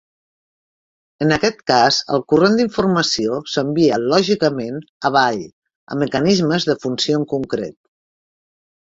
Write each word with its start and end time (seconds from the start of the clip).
En 1.25 1.33
aquest 1.35 1.59
cas 1.71 1.99
el 2.15 2.23
corrent 2.33 2.57
d'informació 2.59 3.37
s'envia 3.55 3.99
lògicament 4.05 4.79
"avall" 5.11 5.45
a 5.93 5.99
mecanismes 6.05 6.67
de 6.71 6.77
funció 6.87 7.21
en 7.21 7.27
concret. 7.35 7.77